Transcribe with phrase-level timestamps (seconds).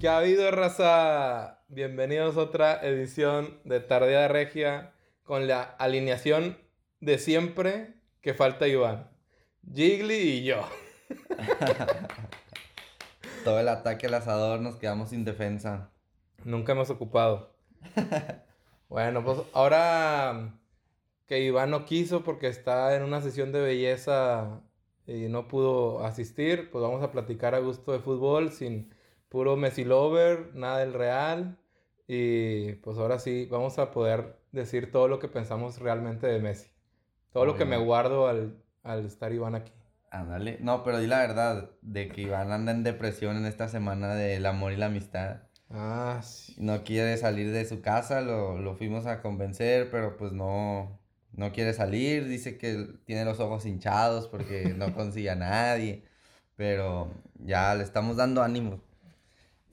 [0.00, 1.62] ¿Qué ha habido, raza?
[1.68, 6.56] Bienvenidos a otra edición de Tardía de Regia con la alineación
[7.00, 9.10] de siempre que falta Iván.
[9.70, 10.62] Gigli y yo.
[13.44, 15.90] Todo el ataque al asador nos quedamos sin defensa.
[16.44, 17.54] Nunca hemos ocupado.
[18.88, 20.58] bueno, pues ahora
[21.26, 24.62] que Iván no quiso porque está en una sesión de belleza
[25.06, 28.94] y no pudo asistir, pues vamos a platicar a gusto de fútbol sin
[29.30, 31.56] puro Messi Lover, nada del Real.
[32.06, 36.68] Y pues ahora sí, vamos a poder decir todo lo que pensamos realmente de Messi.
[37.32, 39.72] Todo lo que me guardo al, al estar Iván aquí.
[40.10, 40.58] Ándale.
[40.60, 44.44] No, pero di la verdad, de que Iván anda en depresión en esta semana del
[44.44, 45.42] amor y la amistad.
[45.70, 46.56] Ah, sí.
[46.58, 50.98] No quiere salir de su casa, lo, lo fuimos a convencer, pero pues no,
[51.30, 52.26] no quiere salir.
[52.26, 56.02] Dice que tiene los ojos hinchados porque no consigue a nadie.
[56.56, 58.80] Pero ya le estamos dando ánimo.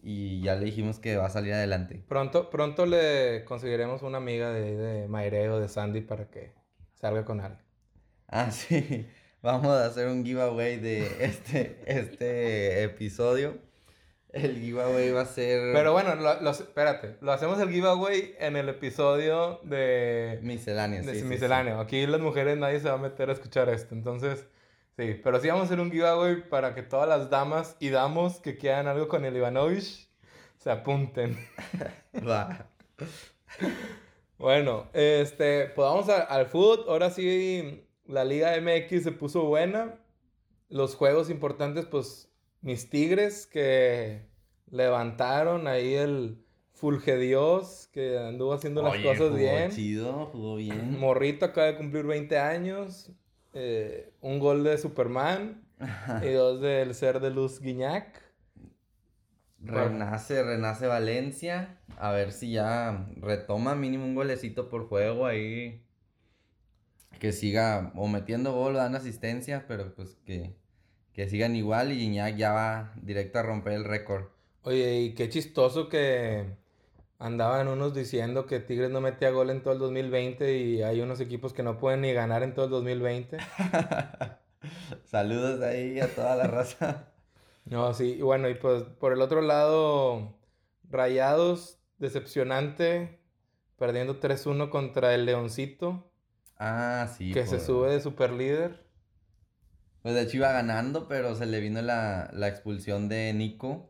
[0.10, 2.02] Y ya le dijimos que va a salir adelante.
[2.08, 6.54] Pronto, pronto le conseguiremos una amiga de, de Maireo, de Sandy, para que
[6.96, 7.62] salga con alguien.
[8.30, 9.06] Ah, sí.
[9.42, 13.58] Vamos a hacer un giveaway de este, este episodio.
[14.32, 15.74] El giveaway va a ser.
[15.74, 17.18] Pero bueno, lo, lo- espérate.
[17.20, 20.40] Lo hacemos el giveaway en el episodio de.
[20.42, 21.82] Misceláneo, de sí, sí, misceláneo.
[21.82, 23.94] Aquí las mujeres nadie se va a meter a escuchar esto.
[23.94, 24.46] Entonces,
[24.98, 25.20] sí.
[25.24, 28.58] Pero sí vamos a hacer un giveaway para que todas las damas y damos que
[28.58, 30.10] quieran algo con el Ivanovich
[30.58, 31.38] se apunten.
[32.28, 32.68] Va.
[34.38, 36.86] Bueno, este, pues vamos a- al fútbol.
[36.88, 39.96] Ahora sí, la Liga MX se puso buena.
[40.70, 42.30] Los juegos importantes, pues,
[42.62, 44.26] mis Tigres que
[44.70, 49.72] levantaron ahí el Fulgedios, que anduvo haciendo las cosas jugó bien.
[49.72, 51.00] chido, jugó bien.
[51.00, 53.12] Morrito acaba de cumplir 20 años.
[53.60, 55.64] Eh, un gol de Superman
[56.22, 58.22] y dos del ser de Luz Guiñac.
[59.60, 61.80] Renace, renace Valencia.
[61.98, 65.84] A ver si ya retoma mínimo un golecito por juego ahí.
[67.20, 70.56] Que siga o metiendo gol o dando asistencia, pero pues que,
[71.14, 74.26] que sigan igual y Iñak ya va directo a romper el récord.
[74.62, 76.46] Oye, y qué chistoso que
[77.20, 81.20] andaban unos diciendo que Tigres no metía gol en todo el 2020 y hay unos
[81.20, 83.38] equipos que no pueden ni ganar en todo el 2020.
[85.06, 87.08] Saludos ahí a toda la raza.
[87.66, 90.38] No, sí, bueno, y pues por el otro lado,
[90.90, 93.20] Rayados, decepcionante,
[93.78, 96.10] perdiendo 3-1 contra el Leoncito,
[96.58, 97.34] Ah, sí.
[97.34, 98.86] que se sube de superlíder.
[100.02, 103.90] Pues de hecho iba ganando, pero se le vino la, la expulsión de Nico.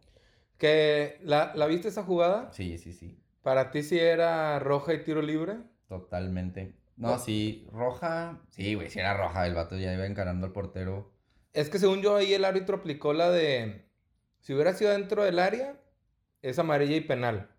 [0.57, 2.51] Que, ¿la, ¿la viste esa jugada?
[2.51, 3.19] Sí, sí, sí.
[3.41, 5.57] Para ti sí era roja y tiro libre.
[5.87, 6.73] Totalmente.
[6.97, 8.41] No, sí, roja.
[8.49, 9.45] Sí, güey, sí era roja.
[9.45, 11.13] El vato ya iba encarando al portero.
[11.53, 13.87] Es que según yo ahí el árbitro aplicó la de,
[14.41, 15.79] si hubiera sido dentro del área,
[16.41, 17.49] es amarilla y penal.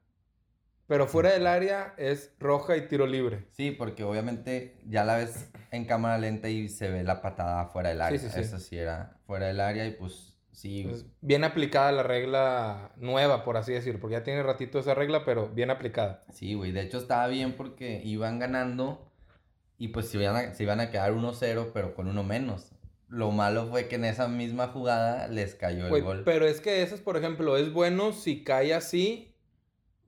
[0.86, 3.46] Pero fuera del área es roja y tiro libre.
[3.52, 7.90] Sí, porque obviamente ya la ves en cámara lenta y se ve la patada fuera
[7.90, 8.18] del área.
[8.18, 8.40] Sí, sí, sí.
[8.40, 10.86] Eso sí era fuera del área y pues sí.
[11.20, 15.48] Bien aplicada la regla nueva, por así decir, porque ya tiene ratito esa regla, pero
[15.48, 16.22] bien aplicada.
[16.32, 16.72] Sí, güey.
[16.72, 19.10] De hecho estaba bien porque iban ganando
[19.78, 22.72] y pues se iban a, se iban a quedar 1-0, pero con uno menos.
[23.08, 26.22] Lo malo fue que en esa misma jugada les cayó el Güey, gol.
[26.24, 29.34] pero es que eso, es, por ejemplo, es bueno si cae así,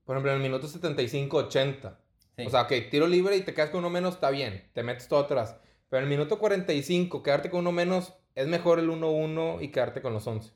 [0.05, 1.97] por ejemplo, en el minuto 75-80.
[2.37, 2.47] Sí.
[2.47, 5.09] O sea, que tiro libre y te quedas con uno menos, está bien, te metes
[5.09, 5.57] todo atrás.
[5.89, 10.03] Pero en el minuto 45, quedarte con uno menos, es mejor el 1-1 y quedarte
[10.03, 10.53] con los 11.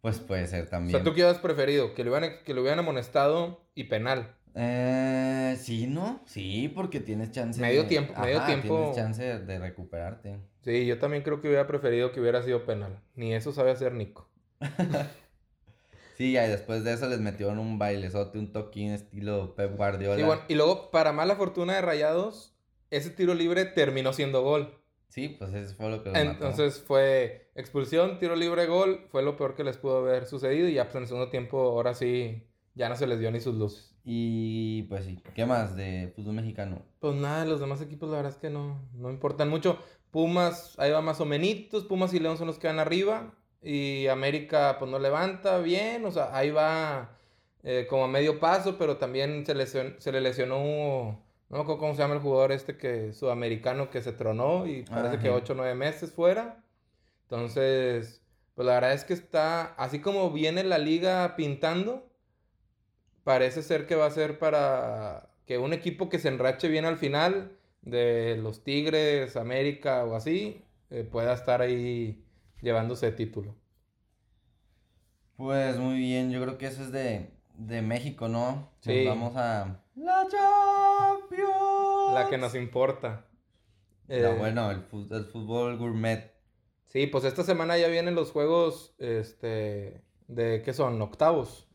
[0.00, 0.90] Pues puede ser O también.
[0.92, 1.94] sea, ¿tú qué hubieras preferido?
[1.94, 4.34] Que lo hubieran, que lo hubieran amonestado y penal.
[4.54, 6.20] Eh, sí, ¿no?
[6.26, 8.76] Sí, porque tienes chance Medio de- tiempo, medio tiempo.
[8.76, 10.38] Tienes chance de, recuperarte.
[10.62, 13.00] Sí, yo también creo que hubiera preferido que hubiera sido penal.
[13.14, 14.28] Ni eso sabe hacer Nico.
[16.16, 20.16] Sí, y después de eso les metieron un bailezote, un toquín estilo Pep Guardiola.
[20.16, 22.54] Sí, bueno, y luego, para mala fortuna de Rayados,
[22.90, 24.78] ese tiro libre terminó siendo gol.
[25.14, 26.46] Sí, pues eso fue lo que los mató.
[26.48, 29.06] Entonces fue expulsión, tiro libre, gol.
[29.12, 30.66] Fue lo peor que les pudo haber sucedido.
[30.68, 32.42] Y ya pues en el segundo tiempo, ahora sí,
[32.74, 33.94] ya no se les dio ni sus luces.
[34.04, 36.82] Y pues sí, ¿qué más de fútbol mexicano?
[36.98, 39.78] Pues nada, los demás equipos la verdad es que no, no importan mucho.
[40.10, 41.84] Pumas, ahí va más o menos.
[41.88, 43.34] Pumas y León son los que van arriba.
[43.62, 46.04] Y América pues no levanta bien.
[46.06, 47.16] O sea, ahí va
[47.62, 51.23] eh, como a medio paso, pero también se, lesion- se le lesionó...
[51.54, 54.82] No me acuerdo cómo se llama el jugador este que sudamericano que se tronó y
[54.82, 55.36] parece que Ajá.
[55.36, 56.64] 8 o 9 meses fuera.
[57.22, 58.22] Entonces,
[58.56, 62.10] pues la verdad es que está, así como viene la liga pintando,
[63.22, 66.96] parece ser que va a ser para que un equipo que se enrache bien al
[66.96, 70.60] final de los Tigres, América o así,
[70.90, 72.20] eh, pueda estar ahí
[72.62, 73.54] llevándose título.
[75.36, 78.72] Pues muy bien, yo creo que eso es de, de México, ¿no?
[78.80, 79.04] Sí.
[79.04, 82.14] Nos vamos a la Champions.
[82.14, 83.26] La que nos importa.
[84.06, 86.34] La, Eh, bueno, el, fútbol gourmet.
[86.86, 91.00] Sí, pues esta semana ya vienen los juegos, este, de, ¿qué son?
[91.00, 91.68] Octavos.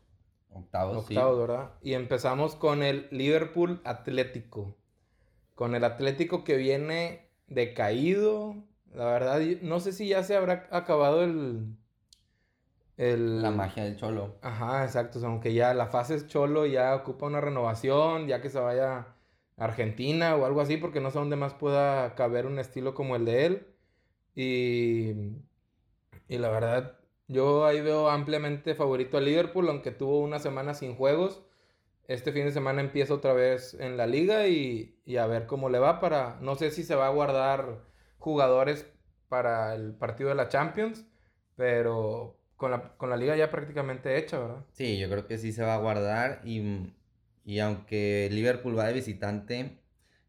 [0.52, 1.16] Octavos, sí.
[1.16, 1.70] Octavos, ¿verdad?
[1.82, 4.76] Y empezamos con el Liverpool Atlético.
[5.54, 8.56] Con el Atlético que viene decaído.
[8.94, 11.76] La verdad, no sé si ya se habrá acabado el...
[12.96, 14.38] el La magia del cholo.
[14.42, 15.18] Ajá, exacto.
[15.18, 18.58] o sea, aunque ya la fase es cholo, ya ocupa una renovación, ya que se
[18.60, 18.98] vaya
[19.56, 23.16] a Argentina o algo así, porque no sé dónde más pueda caber un estilo como
[23.16, 23.66] el de él.
[24.34, 25.14] Y,
[26.28, 26.98] y la verdad,
[27.28, 31.42] yo ahí veo ampliamente favorito a Liverpool, aunque tuvo una semana sin juegos.
[32.08, 35.68] Este fin de semana empieza otra vez en la liga y, y a ver cómo
[35.70, 36.38] le va para...
[36.40, 37.84] No sé si se va a guardar
[38.18, 38.86] jugadores
[39.28, 41.06] para el partido de la Champions,
[41.56, 44.64] pero con la, con la liga ya prácticamente hecha, ¿verdad?
[44.72, 46.92] Sí, yo creo que sí se va a guardar y,
[47.44, 49.78] y aunque Liverpool va de visitante,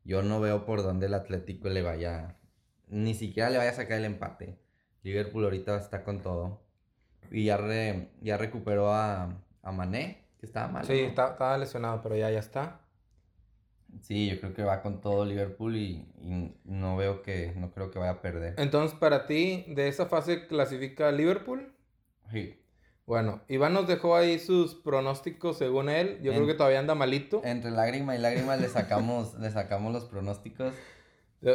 [0.04, 2.38] yo no veo por dónde el Atlético le vaya,
[2.88, 4.58] ni siquiera le vaya a sacar el empate.
[5.04, 6.62] Liverpool ahorita está con todo.
[7.32, 10.86] Y ya, re- ya recuperó a, a Mané, que estaba mal.
[10.86, 11.08] Sí, ¿no?
[11.10, 12.82] está- estaba lesionado, pero ya, ya está.
[14.02, 17.92] Sí, yo creo que va con todo Liverpool y, y no veo que, no creo
[17.92, 18.56] que vaya a perder.
[18.58, 21.74] Entonces, para ti, de esa fase clasifica Liverpool.
[22.32, 22.58] Sí.
[23.06, 26.20] Bueno, Iván nos dejó ahí sus pronósticos según él.
[26.22, 27.42] Yo creo que todavía anda malito.
[27.44, 30.74] Entre lágrima y lágrima le sacamos, le sacamos los pronósticos.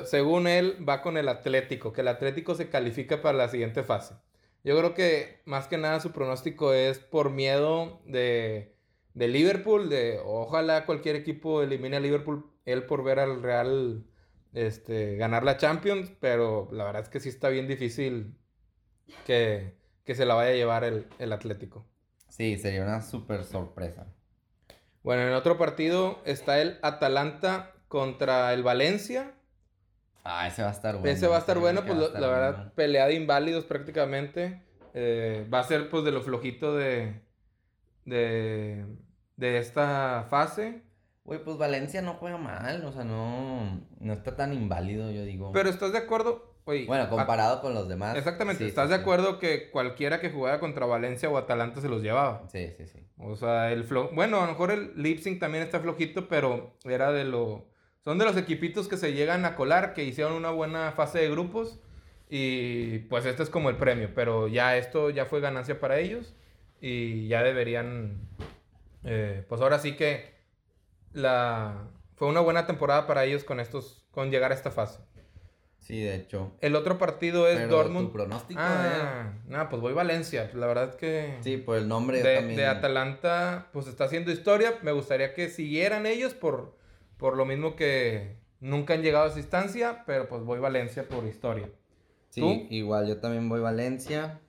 [0.05, 4.17] Según él, va con el Atlético, que el Atlético se califica para la siguiente fase.
[4.65, 8.75] Yo creo que más que nada su pronóstico es por miedo de,
[9.15, 14.05] de Liverpool, de ojalá cualquier equipo elimine a Liverpool, él por ver al Real
[14.53, 18.35] este, ganar la Champions, pero la verdad es que sí está bien difícil
[19.25, 19.76] que,
[20.07, 21.85] que se la vaya a llevar el, el Atlético.
[22.29, 24.07] Sí, sería una súper sorpresa.
[25.03, 29.35] Bueno, en otro partido está el Atalanta contra el Valencia.
[30.25, 31.11] Ah, ese va a estar bueno.
[31.11, 32.73] Ese va a estar bueno, pues estar la verdad, bueno.
[32.75, 34.63] pelea de inválidos prácticamente.
[34.95, 37.21] Eh, va a ser pues de lo flojito de,
[38.05, 38.87] de,
[39.37, 40.83] de esta fase.
[41.25, 45.53] Güey, pues Valencia no juega mal, o sea, no, no está tan inválido, yo digo.
[45.53, 46.56] Pero ¿estás de acuerdo?
[46.67, 48.17] Oye, bueno, a- comparado con los demás.
[48.17, 49.01] Exactamente, sí, ¿estás sí, de sí.
[49.01, 52.43] acuerdo que cualquiera que jugara contra Valencia o Atalanta se los llevaba?
[52.51, 52.99] Sí, sí, sí.
[53.19, 54.11] O sea, el flo...
[54.13, 57.65] Bueno, a lo mejor el Leipzig también está flojito, pero era de lo...
[58.05, 61.31] Son de los equipitos que se llegan a colar, que hicieron una buena fase de
[61.31, 61.81] grupos.
[62.29, 66.35] Y pues este es como el premio, pero ya esto ya fue ganancia para ellos.
[66.81, 68.29] Y ya deberían...
[69.05, 70.35] eh, pues ahora sí que
[71.13, 71.89] la...
[72.17, 74.05] Fue una buena temporada para ellos con estos...
[74.11, 74.99] Con llegar a esta fase.
[75.87, 76.51] Sí, de hecho.
[76.61, 78.09] El otro partido es Pero Dortmund.
[78.09, 80.51] tu pronóstico, Ah, no, pues voy Valencia.
[80.53, 81.39] La verdad es que...
[81.43, 82.57] Sí, por el nombre de, también.
[82.57, 84.75] de Atalanta, pues está haciendo historia.
[84.83, 86.77] Me gustaría que siguieran ellos por,
[87.19, 91.25] por lo mismo que nunca han llegado a esa instancia, pero pues voy Valencia por
[91.25, 91.69] historia.
[92.31, 92.67] Sí, ¿Tú?
[92.75, 94.41] igual, yo también voy Valencia.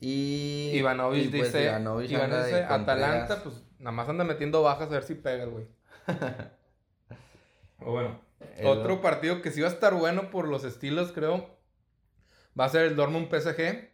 [0.00, 0.72] Y.
[0.74, 4.94] Ivanovic y, pues, dice, Ivanovic de dice Atalanta, pues nada más anda metiendo bajas a
[4.94, 5.66] ver si pega el güey.
[7.78, 8.23] o bueno,
[8.58, 11.50] El- otro partido que sí va a estar bueno por los estilos, creo,
[12.60, 13.90] va a ser el Dortmund PSG.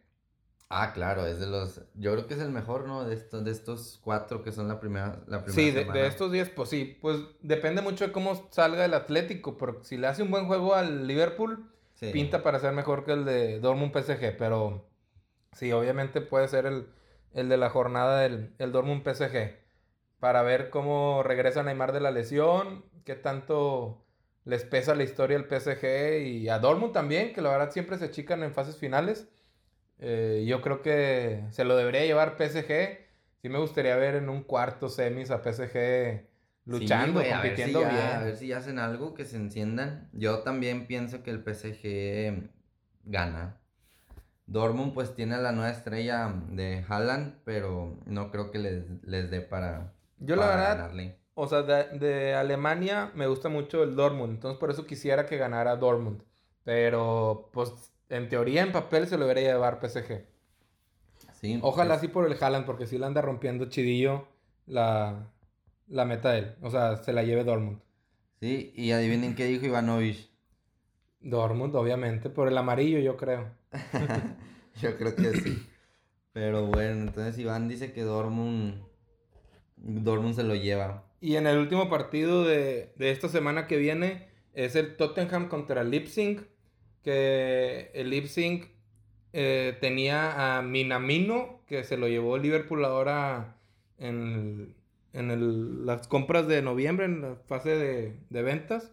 [0.71, 1.83] Ah, claro, es de los.
[1.95, 3.05] Yo creo que es el mejor, ¿no?
[3.05, 6.31] De estos, de estos cuatro que son la primera, la primera Sí, de, de estos
[6.31, 10.23] días, pues sí, pues depende mucho de cómo salga el Atlético, porque si le hace
[10.23, 12.11] un buen juego al Liverpool, Sí.
[12.11, 14.87] pinta para ser mejor que el de Dortmund PSG, pero
[15.53, 16.89] sí, obviamente puede ser el,
[17.35, 19.59] el de la jornada del el Dortmund PSG,
[20.21, 24.05] para ver cómo regresa Neymar de la lesión, qué tanto
[24.45, 28.11] les pesa la historia al PSG y a Dortmund también, que la verdad siempre se
[28.11, 29.29] chican en fases finales.
[29.99, 32.99] Eh, yo creo que se lo debería llevar PSG.
[33.43, 36.27] Sí me gustaría ver en un cuarto semis a PSG
[36.67, 38.07] luchando, Sí, a ver si compitiendo ya- bien.
[38.17, 40.09] A ver si hacen algo, que se enciendan.
[40.13, 42.51] Yo también pienso que el PSG
[43.05, 43.57] gana.
[44.47, 49.41] Dortmund pues tiene la nueva estrella de Haaland, pero no creo que les, les dé
[49.41, 51.20] para, Yo la para verdad, ganarle.
[51.35, 55.37] O sea, de, de Alemania me gusta mucho el Dortmund, entonces por eso quisiera que
[55.39, 56.23] ganara Dortmund.
[56.65, 57.73] Pero, pues,
[58.09, 60.27] en teoría, en papel se lo debería llevar PSG.
[61.41, 64.29] Sí, Ojalá sí por el Haaland, porque sí la anda rompiendo chidillo
[64.67, 65.29] la,
[65.89, 66.57] la meta de él.
[66.63, 67.81] O sea, se la lleve Dortmund.
[68.41, 70.29] Sí, y adivinen qué dijo Ivanovic.
[71.21, 73.51] Dortmund, obviamente, por el amarillo, yo creo.
[74.81, 75.67] Yo creo que sí.
[76.33, 78.83] Pero bueno, entonces Iván dice que Dortmund,
[79.77, 81.10] Dortmund se lo lleva.
[81.21, 85.83] Y en el último partido de, de esta semana que viene es el Tottenham contra
[85.83, 86.49] el Leipzig.
[87.03, 88.71] Que el Leipzig
[89.33, 93.57] eh, tenía a Minamino, que se lo llevó Liverpool ahora
[93.99, 94.75] en,
[95.13, 98.93] las compras de noviembre, en la fase de, ventas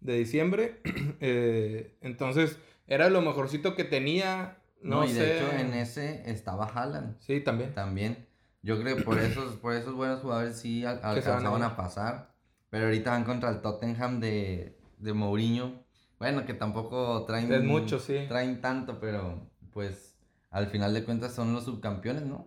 [0.00, 0.80] de diciembre.
[1.26, 4.58] Eh, entonces, era lo mejorcito que tenía.
[4.82, 7.18] No, y de hecho en ese estaba Haaland.
[7.20, 7.72] Sí, también.
[7.72, 8.26] También.
[8.64, 12.34] Yo creo que por esos, por esos buenos jugadores sí alcanzaban a pasar.
[12.70, 15.84] Pero ahorita van contra el Tottenham de, de Mourinho.
[16.18, 17.52] Bueno, que tampoco traen.
[17.52, 18.24] Es mucho, sí.
[18.26, 20.16] Traen tanto, pero pues
[20.50, 22.46] al final de cuentas son los subcampeones, ¿no?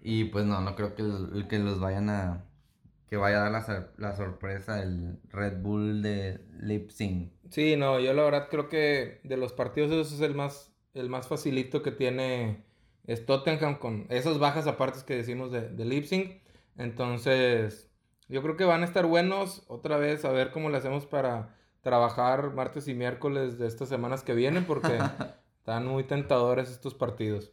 [0.00, 1.02] Y pues no, no creo que,
[1.48, 2.44] que los vayan a.
[3.08, 7.32] Que vaya a dar la, sorpresa el Red Bull de Leipzig.
[7.50, 11.08] Sí, no, yo la verdad creo que de los partidos ese es el más, el
[11.08, 12.64] más facilito que tiene
[13.06, 16.42] es Tottenham con esas bajas apartes que decimos de, de Leipzig.
[16.76, 17.90] Entonces,
[18.28, 19.64] yo creo que van a estar buenos.
[19.68, 24.22] Otra vez, a ver cómo le hacemos para trabajar martes y miércoles de estas semanas
[24.22, 24.98] que vienen, porque
[25.58, 27.52] están muy tentadores estos partidos.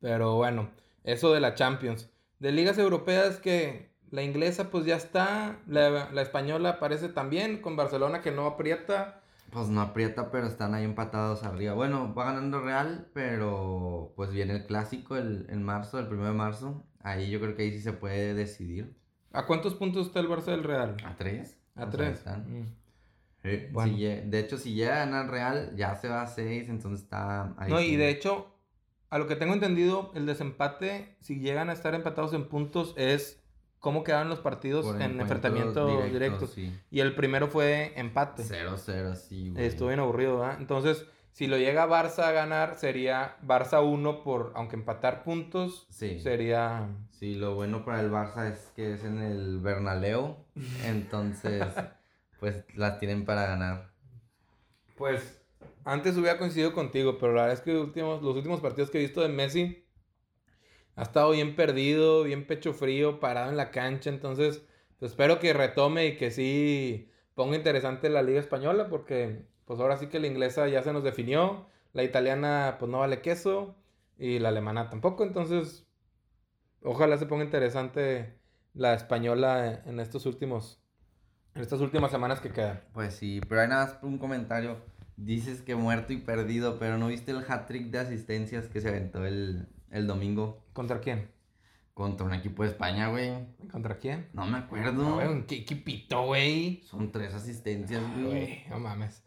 [0.00, 0.70] Pero bueno,
[1.04, 2.08] eso de la Champions.
[2.38, 7.76] De ligas europeas que la inglesa pues ya está, la, la española parece también, con
[7.76, 9.20] Barcelona que no aprieta.
[9.50, 11.74] Pues no aprieta, pero están ahí empatados arriba.
[11.74, 16.32] Bueno, va ganando Real, pero pues viene el clásico el, en marzo, el 1 de
[16.32, 16.86] marzo.
[17.02, 18.96] Ahí yo creo que ahí sí se puede decidir.
[19.32, 20.96] ¿A cuántos puntos está el Barça del Real?
[21.04, 21.58] A tres.
[21.74, 22.18] A tres.
[22.18, 22.62] Están.
[23.42, 24.30] Mm.
[24.30, 27.70] de hecho, si llega a ganar Real, ya se va a seis, entonces está ahí.
[27.70, 28.54] No, y de hecho,
[29.08, 33.39] a lo que tengo entendido, el desempate, si llegan a estar empatados en puntos, es
[33.80, 36.48] cómo quedaron los partidos en enfrentamiento directo.
[36.90, 38.44] Y el primero fue empate.
[38.44, 39.64] 0-0, sí, güey.
[39.64, 40.56] Estuvo bien aburrido, ¿verdad?
[40.60, 46.20] Entonces, si lo llega Barça a ganar, sería Barça 1 por, aunque empatar puntos, sí.
[46.20, 46.88] sería...
[47.10, 50.44] Sí, lo bueno para el Barça es que es en el Bernaleo,
[50.84, 51.64] entonces,
[52.38, 53.90] pues las tienen para ganar.
[54.96, 55.40] Pues,
[55.84, 59.02] antes hubiera coincidido contigo, pero la verdad es que últimos, los últimos partidos que he
[59.02, 59.84] visto de Messi,
[61.00, 64.62] ha estado bien perdido, bien pecho frío, parado en la cancha, entonces,
[64.98, 69.96] pues espero que retome y que sí ponga interesante la Liga Española, porque pues ahora
[69.96, 73.76] sí que la inglesa ya se nos definió, la italiana pues no vale queso
[74.18, 75.86] y la alemana tampoco, entonces
[76.82, 78.38] ojalá se ponga interesante
[78.74, 80.82] la española en estos últimos
[81.54, 82.82] en estas últimas semanas que quedan.
[82.92, 84.76] Pues sí, pero hay nada más un comentario.
[85.16, 89.26] Dices que muerto y perdido, pero ¿no viste el hat-trick de asistencias que se aventó
[89.26, 90.62] el, el domingo?
[90.72, 91.30] ¿Contra quién?
[91.94, 93.32] Contra un equipo de España, güey.
[93.70, 94.28] ¿Contra quién?
[94.32, 95.16] No me acuerdo.
[95.16, 96.82] güey, ¿qué equipito, güey?
[96.84, 98.64] Son tres asistencias, güey.
[98.70, 99.22] No mames.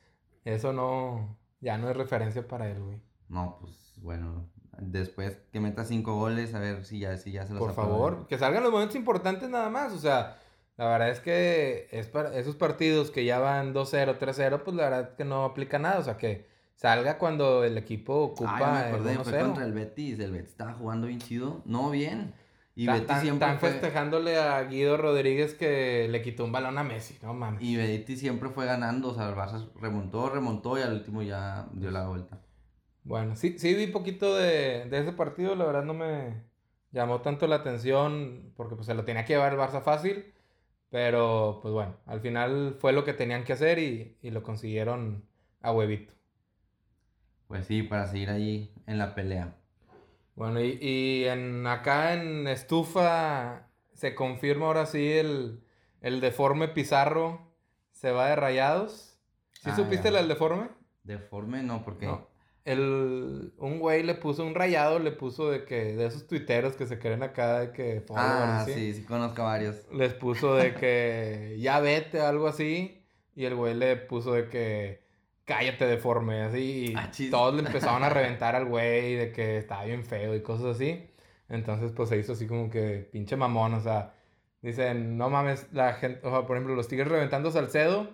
[0.45, 3.01] Eso no, ya no es referencia para él, güey.
[3.29, 7.53] No, pues bueno, después que meta cinco goles, a ver si ya, si ya se
[7.53, 10.39] los Por favor, que salgan los momentos importantes nada más, o sea,
[10.77, 14.83] la verdad es que es para esos partidos que ya van 2-0, 3-0, pues la
[14.83, 18.79] verdad es que no aplica nada, o sea, que salga cuando el equipo ocupa me
[18.79, 22.33] acordé, fue contra el Betis, el Betis estaba jugando bien chido, no bien.
[22.75, 27.17] Y Betis siempre están festejándole a Guido Rodríguez que le quitó un balón a Messi,
[27.21, 27.61] no mames.
[27.61, 31.67] Y Betis siempre fue ganando, o sea, el Barça remontó, remontó y al último ya
[31.73, 32.39] dio la vuelta.
[33.03, 36.41] Bueno, sí, sí vi poquito de, ese partido, la verdad no me
[36.91, 40.33] llamó tanto la atención porque pues se lo tenía que llevar el Barça fácil,
[40.89, 45.25] pero pues bueno, al final fue lo que tenían que hacer y, y lo consiguieron
[45.61, 46.13] a huevito.
[47.53, 49.53] Pues sí, para seguir ahí en la pelea.
[50.33, 55.63] Bueno, y, y en, acá en Estufa se confirma ahora sí el,
[56.01, 57.53] el deforme Pizarro
[57.91, 59.19] se va de rayados.
[59.51, 60.69] ¿Sí ah, supiste el deforme?
[61.03, 62.09] Deforme no, porque
[62.65, 66.87] El, un güey le puso un rayado, le puso de que, de esos tuiteros que
[66.87, 68.03] se creen acá de que...
[68.15, 69.75] Ah, sí, sí conozco a varios.
[69.93, 73.05] Les puso de que ya vete, algo así.
[73.35, 75.02] Y el güey le puso de que
[75.45, 76.93] cállate deforme, así.
[76.97, 80.75] Ah, todos le empezaban a reventar al güey de que estaba bien feo y cosas
[80.75, 81.09] así.
[81.49, 84.13] Entonces, pues se hizo así como que pinche mamón, o sea,
[84.61, 88.09] dicen, no mames, la gente, o sea, por ejemplo, los tigres reventando Salcedo.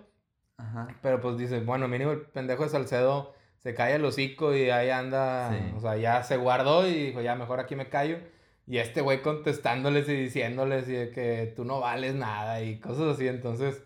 [0.58, 0.88] Ajá.
[1.00, 4.90] Pero pues dicen, bueno, mínimo el pendejo de Salcedo se cae el hocico y ahí
[4.90, 8.18] anda, o sea, ya se guardó y dijo, ya mejor aquí me callo.
[8.66, 13.14] Y este güey contestándoles y diciéndoles y de que tú no vales nada y cosas
[13.14, 13.26] así.
[13.26, 13.82] Entonces,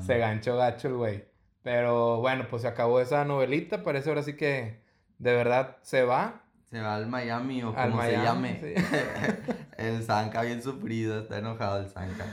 [0.00, 1.31] se ganchó gacho el güey.
[1.62, 3.82] Pero bueno, pues se acabó esa novelita.
[3.82, 4.82] Parece ahora sí que
[5.18, 6.42] de verdad se va.
[6.64, 8.60] Se va al Miami o como se llame.
[9.76, 12.26] el Zanca bien sufrido, está enojado el Zanca.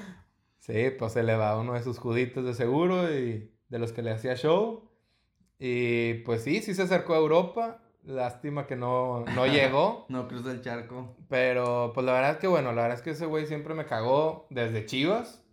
[0.57, 4.01] Sí, pues se le va uno de sus juditos de seguro y de los que
[4.01, 4.89] le hacía show.
[5.59, 7.81] Y pues sí, sí se acercó a Europa.
[8.03, 10.05] Lástima que no, no llegó.
[10.09, 11.17] no cruzó el charco.
[11.27, 13.85] Pero pues la verdad es que bueno, la verdad es que ese güey siempre me
[13.85, 15.43] cagó desde Chivas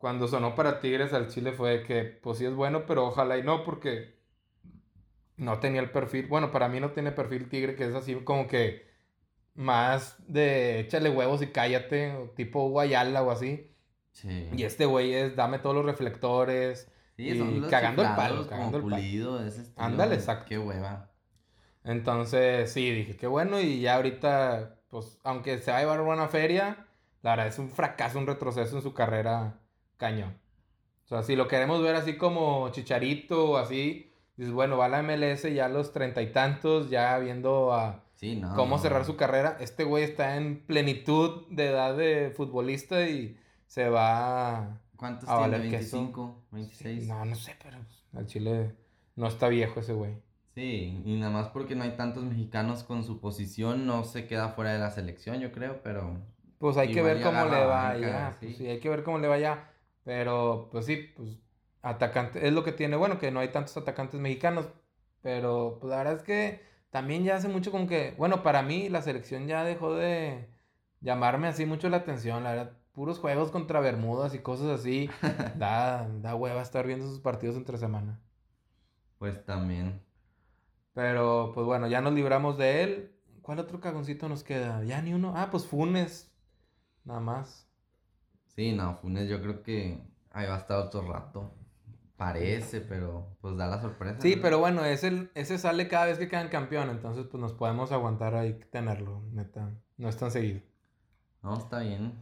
[0.00, 3.42] cuando sonó para Tigres al Chile fue que, pues sí es bueno, pero ojalá y
[3.42, 4.18] no, porque
[5.36, 8.46] no tenía el perfil, bueno, para mí no tiene perfil tigre, que es así como
[8.46, 8.88] que
[9.54, 13.70] más de échale huevos y cállate, o tipo Guayala o así.
[14.12, 14.48] Sí.
[14.56, 16.90] Y este güey es dame todos los reflectores.
[17.16, 18.96] Sí, y cagando el palo, cagando el palo.
[18.96, 20.46] pulido, ese Ándale, exacto.
[20.48, 21.10] Qué hueva.
[21.84, 23.60] Entonces, sí, dije, qué bueno.
[23.60, 26.86] Y ya ahorita, pues, aunque se va a llevar buena feria,
[27.20, 29.60] la verdad es un fracaso, un retroceso en su carrera
[30.00, 30.36] cañón.
[31.04, 34.88] O sea, si lo queremos ver así como Chicharito o así, dices, bueno, va a
[34.88, 38.54] la MLS ya a los treinta y tantos, ya viendo a Sí, no.
[38.54, 38.82] cómo no.
[38.82, 39.56] cerrar su carrera.
[39.60, 45.58] Este güey está en plenitud de edad de futbolista y se va ¿Cuántos a tiene?
[45.58, 45.98] valer queso.
[46.12, 46.34] ¿25?
[46.52, 47.06] ¿26?
[47.06, 48.74] No, no sé, pero pues, al Chile
[49.16, 50.12] no está viejo ese güey.
[50.54, 54.50] Sí, y nada más porque no hay tantos mexicanos con su posición, no se queda
[54.50, 56.18] fuera de la selección, yo creo, pero
[56.58, 58.32] Pues hay que ver cómo le va ya.
[58.38, 58.46] sí.
[58.46, 59.69] Pues sí, hay que ver cómo le va ya.
[60.04, 61.38] Pero, pues sí, pues
[61.82, 62.46] atacante.
[62.46, 64.68] Es lo que tiene, bueno, que no hay tantos atacantes mexicanos.
[65.22, 68.88] Pero, pues la verdad es que también ya hace mucho como que, bueno, para mí
[68.88, 70.48] la selección ya dejó de
[71.00, 72.44] llamarme así mucho la atención.
[72.44, 75.10] La verdad, puros juegos contra Bermudas y cosas así.
[75.54, 78.20] da, da hueva estar viendo sus partidos entre semana.
[79.18, 80.02] pues también.
[80.94, 83.16] Pero, pues bueno, ya nos libramos de él.
[83.42, 84.84] ¿Cuál otro cagoncito nos queda?
[84.84, 85.32] Ya ni uno.
[85.36, 86.32] Ah, pues Funes.
[87.04, 87.69] Nada más.
[88.54, 90.02] Sí, no, Funes yo creo que
[90.32, 91.50] ahí va a estar otro rato.
[92.16, 94.20] Parece, pero pues da la sorpresa.
[94.20, 94.42] Sí, ¿no?
[94.42, 98.34] pero bueno, ese, ese sale cada vez que quedan campeón, entonces pues nos podemos aguantar
[98.34, 99.70] ahí tenerlo, neta.
[99.96, 100.60] No es tan seguido.
[101.42, 102.12] No, está bien.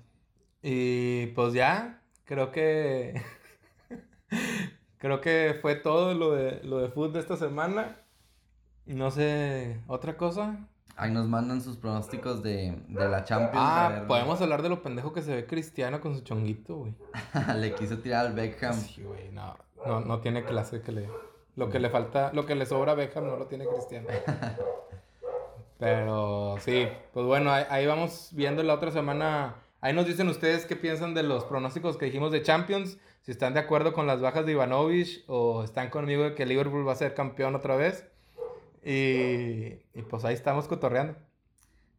[0.63, 3.21] Y pues ya, creo que.
[4.99, 7.97] creo que fue todo lo de, lo de fútbol de esta semana.
[8.87, 10.69] No sé, ¿otra cosa?
[10.99, 13.55] Ahí nos mandan sus pronósticos de, de la Champions.
[13.57, 14.07] Ah, ver.
[14.09, 16.95] podemos hablar de lo pendejo que se ve Cristiano con su chonguito, güey.
[17.57, 18.75] Le quiso tirar al Beckham.
[18.75, 21.09] Sí, güey, no, no, no tiene clase que le...
[21.55, 24.09] Lo que le falta, lo que le sobra a Beckham no lo tiene Cristiano.
[25.79, 29.55] Pero sí, pues bueno, ahí, ahí vamos viendo la otra semana.
[29.81, 32.99] Ahí nos dicen ustedes qué piensan de los pronósticos que dijimos de Champions.
[33.23, 36.87] Si están de acuerdo con las bajas de Ivanovic o están conmigo de que Liverpool
[36.87, 38.05] va a ser campeón otra vez.
[38.85, 41.17] Y, y pues ahí estamos cotorreando.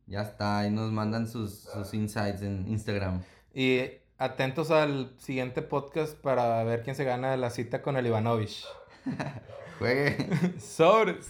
[0.08, 3.22] Ya está, ahí nos mandan sus, sus insights en Instagram.
[3.54, 3.82] Y
[4.18, 8.66] atentos al siguiente podcast para ver quién se gana la cita con el Ivanovic.
[9.80, 10.18] Juegue.
[10.60, 11.28] Sobres.